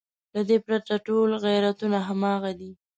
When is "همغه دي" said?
2.07-2.71